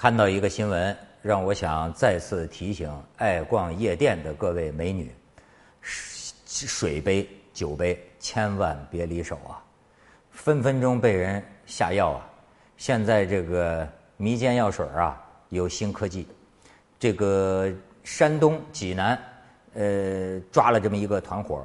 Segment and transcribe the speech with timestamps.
[0.00, 5.14] 看到一个新闻，让我想再次提醒爱逛夜店的各位美女：
[6.50, 9.60] 水杯、酒杯千万别离手啊！
[10.30, 12.26] 分分钟被人下药啊！
[12.78, 13.86] 现在这个
[14.16, 16.26] 迷奸药水啊，有新科技。
[16.98, 17.70] 这个
[18.02, 19.22] 山东济南，
[19.74, 21.62] 呃，抓了这么一个团伙，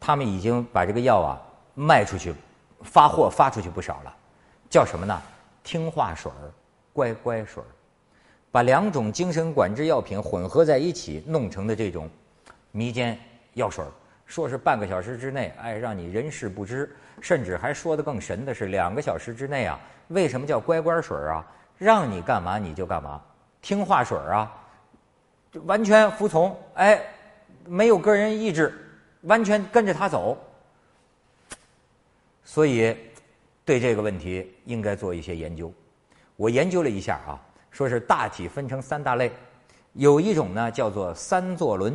[0.00, 1.40] 他们已经把这个药啊
[1.74, 2.34] 卖出去，
[2.82, 4.12] 发货发出去不少了。
[4.68, 5.22] 叫什么呢？
[5.62, 6.50] 听话水儿、
[6.92, 7.66] 乖乖水儿。
[8.50, 12.08] 把两种精神管制药品混合在一起弄成的这种
[12.72, 13.18] 迷奸
[13.54, 13.84] 药水
[14.24, 16.90] 说是半个小时之内，哎，让你人事不知，
[17.20, 19.78] 甚至还说的更神的是，两个小时之内啊，
[20.08, 21.46] 为什么叫乖乖水啊？
[21.78, 23.22] 让你干嘛你就干嘛，
[23.60, 24.50] 听话水啊，
[25.64, 27.00] 完全服从，哎，
[27.66, 28.72] 没有个人意志，
[29.22, 30.36] 完全跟着他走。
[32.42, 32.96] 所以，
[33.64, 35.72] 对这个问题应该做一些研究。
[36.36, 37.38] 我研究了一下啊。
[37.76, 39.30] 说是大体分成三大类，
[39.92, 41.94] 有一种呢叫做三座轮，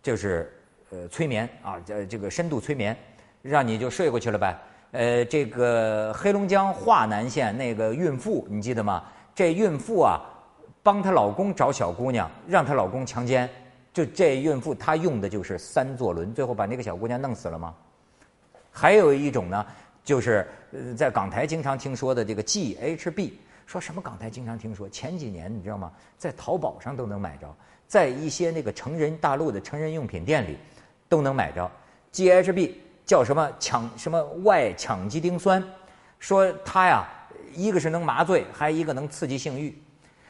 [0.00, 0.48] 就是
[0.90, 2.96] 呃催眠啊，这这个深度催眠，
[3.42, 4.56] 让你就睡过去了呗。
[4.92, 9.02] 呃，这个黑龙江桦南县那个孕妇，你记得吗？
[9.34, 10.20] 这孕妇啊，
[10.80, 13.50] 帮她老公找小姑娘，让她老公强奸，
[13.92, 17.74] 就这孕妇她用的就是三座轮，最后把那个小姑娘弄死了吗？
[18.70, 19.66] 还有一种呢，
[20.04, 20.46] 就是
[20.96, 23.32] 在港台经常听说的这个 GHB。
[23.66, 24.00] 说什么？
[24.00, 25.92] 港台经常听说，前几年你知道吗？
[26.16, 27.52] 在淘宝上都能买着，
[27.88, 30.56] 在一些那个成人大陆的成人用品店里
[31.08, 31.68] 都能买着。
[32.12, 33.50] GHB 叫什么？
[33.58, 35.62] 羟什么外羟基丁酸？
[36.18, 37.04] 说它呀，
[37.52, 39.76] 一个是能麻醉，还一个能刺激性欲。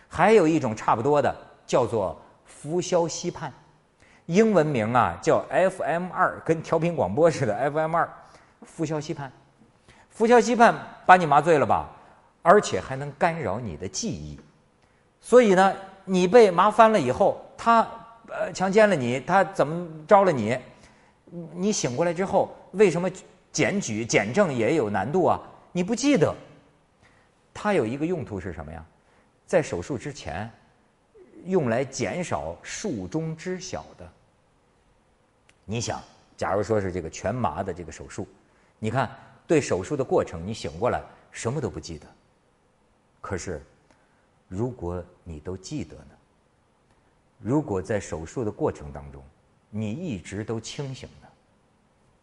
[0.08, 1.34] 还有一种差不多的，
[1.66, 3.50] 叫做氟硝西泮，
[4.24, 8.08] 英文名啊叫 FM 二，跟调频广播似的 FM 二，
[8.62, 9.28] 氟硝西泮。
[10.10, 11.90] 氟硝西泮把你麻醉了吧？
[12.48, 14.38] 而且还能干扰你的记忆，
[15.20, 15.74] 所以呢，
[16.04, 17.80] 你被麻翻了以后，他
[18.28, 20.56] 呃强奸了你，他怎么着了你？
[21.52, 23.10] 你醒过来之后，为什么
[23.50, 25.42] 检举检证也有难度啊？
[25.72, 26.32] 你不记得？
[27.52, 28.86] 它有一个用途是什么呀？
[29.44, 30.48] 在手术之前，
[31.46, 34.08] 用来减少术中知晓的。
[35.64, 36.00] 你想，
[36.36, 38.28] 假如说是这个全麻的这个手术，
[38.78, 39.10] 你看
[39.48, 41.02] 对手术的过程，你醒过来
[41.32, 42.06] 什么都不记得。
[43.26, 43.60] 可是，
[44.46, 46.10] 如果你都记得呢？
[47.40, 49.20] 如果在手术的过程当中，
[49.68, 51.26] 你一直都清醒呢，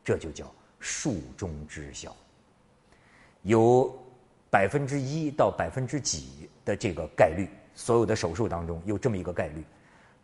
[0.02, 0.50] 这就叫
[0.80, 2.16] 术中知晓。
[3.42, 3.94] 有
[4.50, 9.62] 百分之一到百分之几的这个概率，所有的手术当中有这么一个概率，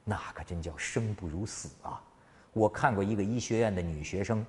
[0.05, 2.01] 那可真叫生不如死啊！
[2.53, 4.45] 我看过一个医学院的女学生。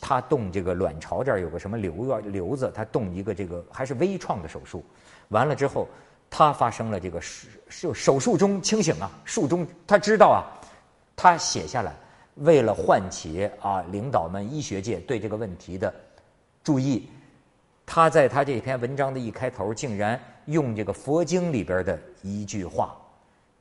[0.00, 4.84] 他动这个卵巢这儿有个什么瘤啊瘤子，他动一个这个还是微创的手术，
[5.28, 5.88] 完了之后，
[6.28, 10.44] 他发生了这个手手术中清醒啊，术中他知道啊，
[11.16, 11.94] 他写下来，
[12.36, 15.92] 为了唤起啊领导们医学界对这个问题的
[16.62, 17.08] 注意，
[17.86, 22.94] 他在他这篇文章的一开头竟然用这个佛经里边的一句话，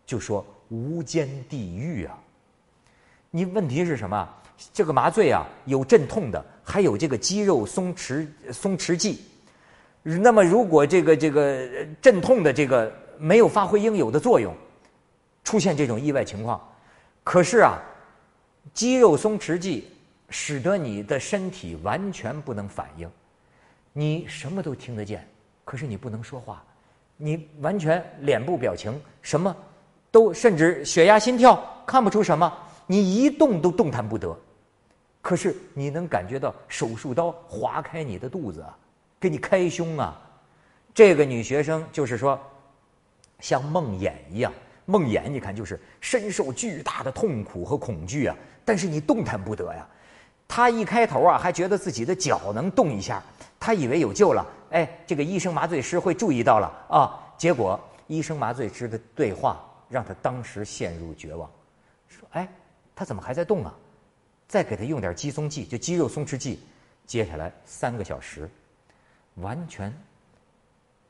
[0.05, 2.17] 就说无间地狱啊，
[3.29, 4.27] 你问题是什么？
[4.73, 9.21] 这个麻醉啊，有镇痛的，还有这个肌肉松弛松弛剂。
[10.03, 11.67] 那么，如果这个这个
[12.01, 14.53] 镇痛的这个没有发挥应有的作用，
[15.43, 16.61] 出现这种意外情况，
[17.23, 17.79] 可是啊，
[18.73, 19.87] 肌肉松弛剂
[20.29, 23.09] 使得你的身体完全不能反应，
[23.93, 25.25] 你什么都听得见，
[25.63, 26.63] 可是你不能说话，
[27.15, 29.55] 你完全脸部表情什么
[30.11, 32.51] 都，甚至血压心跳看不出什么。
[32.85, 34.37] 你一动都动弹不得，
[35.21, 38.77] 可是你能感觉到手术刀划开你的肚子啊，
[39.19, 40.19] 给你开胸啊！
[40.93, 42.39] 这个女学生就是说，
[43.39, 44.51] 像梦魇一样，
[44.85, 48.35] 梦魇你看就是深受巨大的痛苦和恐惧啊，
[48.65, 49.87] 但是你动弹不得呀。
[50.45, 53.23] 她一开头啊，还觉得自己的脚能动一下，
[53.59, 54.45] 她以为有救了。
[54.71, 61.49] 哎，这个医生麻醉师会注意到了啊，结果医生麻醉师的对话让她当时陷入绝望，
[62.09, 62.47] 说：“哎。”
[62.95, 63.73] 他怎么还在动啊？
[64.47, 66.59] 再给他用点肌松剂，就肌肉松弛剂。
[67.05, 68.49] 接下来三个小时，
[69.35, 69.93] 完全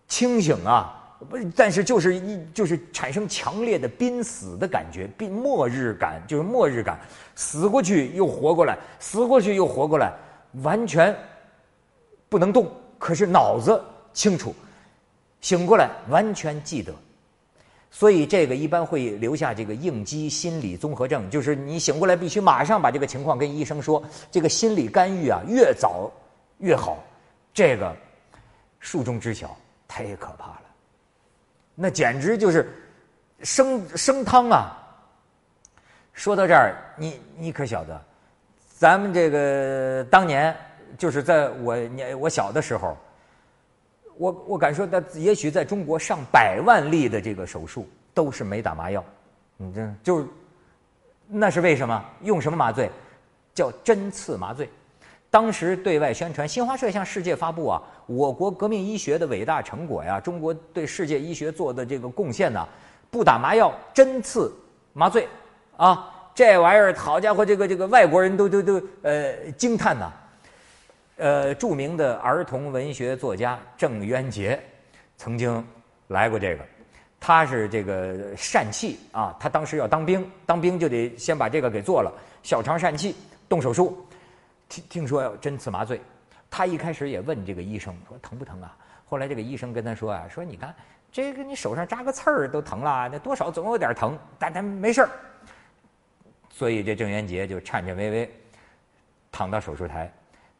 [0.07, 0.99] 清醒啊！
[1.29, 6.99] 不，但是就是一就是产生强烈的濒死的感觉，濒末日感，就是末日感，
[7.35, 10.13] 死过去又活过来，死过去又活过来，
[10.63, 11.15] 完全
[12.29, 13.79] 不能动，可是脑子
[14.13, 14.55] 清楚，
[15.41, 16.93] 醒过来完全记得。
[17.95, 24.03] 所以这个一般会留下这个应激心理综合症，就是你醒过来必须马上把这个情况跟医生说。
[24.31, 26.11] 这个心理干预啊，越早
[26.57, 26.97] 越好。
[27.53, 27.95] 这个
[28.79, 29.55] 术中知晓
[29.87, 30.61] 太可怕了。
[31.75, 32.67] 那简直就是
[33.43, 34.75] 生生汤啊！
[36.13, 38.01] 说到这儿，你你可晓得，
[38.75, 40.55] 咱们这个当年
[40.97, 42.97] 就是在我年我小的时候，
[44.17, 49.03] 我我敢说，那也许在中国上百万例的这个手术都是没打麻药，
[49.57, 50.25] 你这就是
[51.27, 52.05] 那是为什么？
[52.21, 52.89] 用什么麻醉？
[53.53, 54.69] 叫针刺麻醉。
[55.29, 62.67] 当时对外宣传，新华社向世界发布啊，我国革命医学的伟大成果呀，中国对世界医学做的这个贡献呢，
[63.09, 64.53] 不打麻药，针刺
[64.93, 65.27] 麻醉。
[65.75, 70.11] 啊，这玩意儿，好家伙，这个这个外国人都都都呃惊叹呐。
[71.17, 74.59] 呃，著名的儿童文学作家郑渊洁
[75.15, 75.65] 曾经
[76.07, 76.65] 来过这个，
[77.19, 82.11] 他是这个疝气啊，他当时要当兵，当兵就得先把这个给做了，
[82.41, 83.15] 小肠疝气，
[83.47, 84.05] 动手术，
[84.67, 86.01] 听听说要针刺麻醉，
[86.49, 88.75] 他一开始也问这个医生说疼不疼啊？
[89.05, 90.73] 后来这个医生跟他说啊，说你看
[91.11, 95.09] 这个你手上扎个刺儿都疼了，那多少总有点疼，但他没事儿。
[96.49, 98.31] 所以这郑渊洁就颤颤巍巍
[99.31, 100.11] 躺到手术台，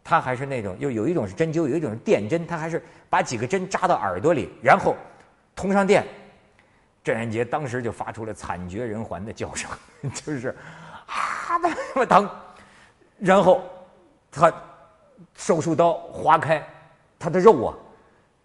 [0.03, 4.95] 他还是那种，又有一种是针灸，有一种是电针，他还是把几个针扎到耳朵里，然后
[5.55, 6.05] 通上电。
[7.03, 9.69] 郑渊洁当时就发出了惨绝人寰的叫声，
[10.13, 10.55] 就是
[11.05, 12.29] 啊，那么疼。
[13.19, 13.63] 然后
[14.31, 14.53] 他
[15.35, 16.65] 手术刀划开
[17.17, 17.75] 他的肉啊，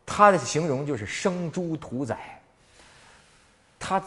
[0.04, 2.40] 他的形容就是生猪屠宰。
[3.78, 4.02] 他。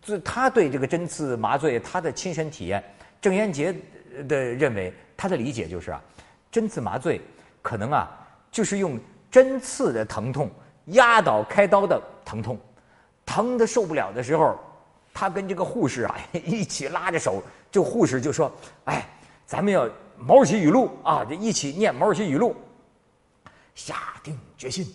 [0.00, 2.80] 这他对这个针刺麻醉他的亲身体验，
[3.20, 3.74] 郑渊洁
[4.28, 6.00] 的认为他的理解就是啊，
[6.52, 7.20] 针刺麻醉
[7.60, 8.08] 可能啊
[8.50, 8.96] 就是用
[9.30, 10.48] 针刺的疼痛
[10.86, 12.56] 压倒开刀的疼痛，
[13.26, 14.56] 疼的受不了的时候，
[15.12, 18.52] 他跟这个护士啊 一起拉着手，这护士就说
[18.86, 19.04] ：“哎，
[19.46, 19.88] 咱们要
[20.18, 22.54] 毛主席语录啊，就一起念毛主席语录，
[23.74, 24.86] 下定决心，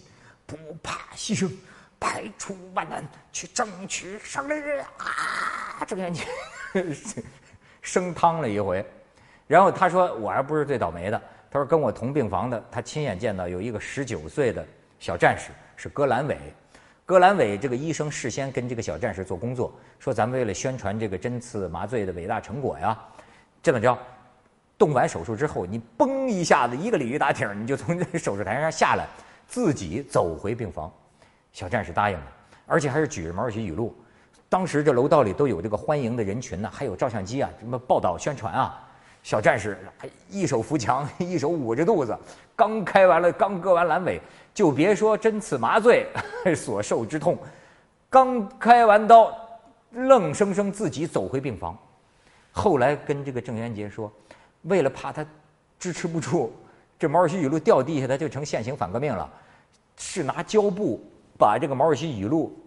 [0.45, 1.51] 不怕牺牲。”
[1.99, 4.53] 排除万难去争取胜利
[4.99, 5.83] 啊！
[5.87, 6.21] 郑渊洁
[7.81, 8.85] 生汤了一回，
[9.47, 11.19] 然后他说：“我还不是最倒霉的。”
[11.49, 14.65] 他说：“跟我同病房的，他亲眼见到有一个十九岁的
[14.99, 16.37] 小战士是戈兰伟。
[17.05, 22.99] 戈兰伟这个医生事先跟这个小战士做工作，说咱们为了宣传这个针刺麻醉的伟大成果呀，
[23.63, 23.97] 这么着，
[24.77, 29.07] 动完手术之后，你嘣一下子一个鲤鱼打挺，你就从这手术台上下来，
[29.47, 30.91] 自己走回病房。”
[31.53, 32.25] 小战士答应了，
[32.65, 33.95] 而且还是举着毛主席语录。
[34.49, 38.83] 当时这楼道里都有这个欢迎的人群呢，还有照相机啊，什么报道宣传啊。
[39.27, 39.77] 小战士
[40.29, 42.17] 一手扶墙， 一手捂着肚子，
[42.55, 44.21] 刚开完了，刚割完阑尾，
[44.53, 46.07] 就别说针刺麻醉
[46.55, 47.37] 所受之痛，
[48.09, 49.37] 刚开完刀，
[49.91, 51.77] 愣生生自己走回病房。
[52.53, 54.09] 后来跟这个郑渊洁说，
[54.61, 55.25] 为了怕他
[55.77, 56.53] 支持不住，
[56.97, 59.29] 这毛主席语录掉地下，他就成现行反革命了，
[59.97, 61.03] 是拿胶布。
[61.37, 62.57] 把这个毛主席语录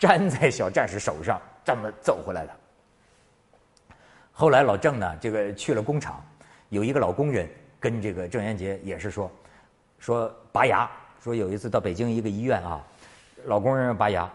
[0.00, 2.52] 粘在小战士手上，这么走回来的。
[4.40, 6.24] 后来老郑呢，这个去了工厂，
[6.70, 7.46] 有一个老工人
[7.78, 9.30] 跟这个郑渊洁也是说，
[9.98, 10.90] 说拔牙，
[11.22, 12.82] 说有一次到北京一个医院啊，
[13.44, 14.26] 老工人拔牙，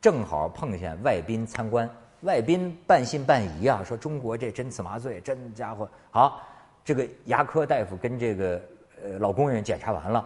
[0.00, 6.46] 正好碰见外宾参观，外宾半信半疑啊，说中国这针刺麻醉，真家伙好，
[6.84, 8.62] 这个牙科大夫跟这个
[9.02, 10.24] 呃老工人检查完了，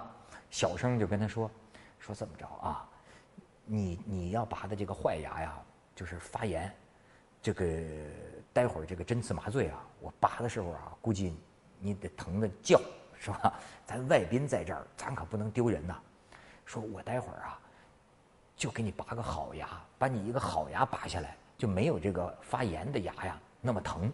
[0.51, 1.51] 小声就跟他说，
[1.99, 2.87] 说怎么着啊？
[3.65, 5.55] 你你要拔的这个坏牙呀，
[5.97, 6.71] 就是发炎，
[7.41, 7.65] 这个
[8.55, 11.37] 待会儿这个针刺麻醉啊，我拔的时候啊，估计
[11.81, 12.81] 你得疼的叫，
[13.19, 13.53] 是吧？
[13.85, 16.01] 咱外宾在这儿，咱可不能丢人呐。
[16.65, 17.59] 说我待会儿啊，
[18.57, 19.69] 就给你拔个好牙，
[19.99, 24.11] 把你一个好牙拔下来，就没有这个发炎的牙呀那么疼，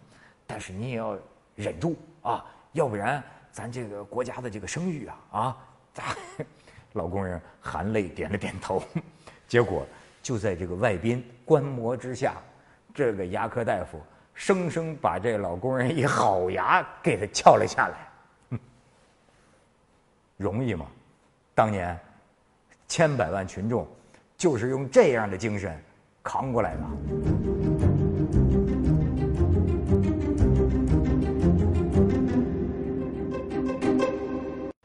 [0.47, 1.18] 但是你也要
[1.54, 5.56] 忍住啊，要不然咱这个国家的这个声誉啊啊，
[5.92, 6.04] 咱
[6.94, 8.82] 老工人含泪点了点头。
[9.47, 9.87] 结果
[10.23, 12.37] 就在这个外宾观摩之下，
[12.94, 14.00] 这个牙科大夫
[14.40, 18.59] 生生把这老工人一好牙给他撬了下来，
[20.38, 20.87] 容易吗？
[21.54, 21.94] 当年
[22.88, 23.87] 千百万群众
[24.38, 25.78] 就是用这样的精神
[26.23, 26.80] 扛过来的。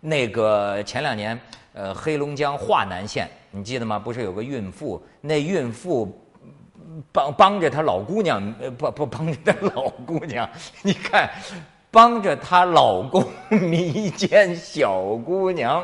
[0.02, 1.40] 那个前两年。
[1.78, 4.00] 呃，黑龙江桦南县，你记得吗？
[4.00, 6.18] 不是有个孕妇，那孕妇
[7.12, 10.50] 帮帮着她老姑娘，呃，不不帮着她老姑娘，
[10.84, 11.30] 你看，
[11.92, 15.84] 帮着她老公迷奸小姑娘。